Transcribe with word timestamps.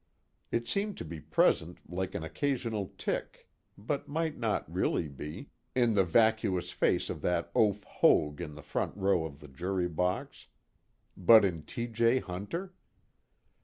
It 0.49 0.67
seemed 0.67 0.97
to 0.97 1.05
be 1.05 1.19
present 1.19 1.77
like 1.87 2.15
an 2.15 2.23
occasional 2.23 2.91
tic 2.97 3.47
(but 3.77 4.07
might 4.07 4.35
not 4.35 4.65
really 4.67 5.07
be) 5.07 5.51
in 5.75 5.93
the 5.93 6.03
vacuous 6.03 6.71
face 6.71 7.07
of 7.11 7.21
that 7.21 7.51
oaf 7.53 7.83
Hoag 7.83 8.41
in 8.41 8.55
the 8.55 8.63
front 8.63 8.97
row 8.97 9.25
of 9.25 9.41
the 9.41 9.47
jury 9.47 9.87
box. 9.87 10.47
But 11.15 11.45
in 11.45 11.61
T. 11.61 11.85
J. 11.85 12.17
Hunter? 12.17 12.73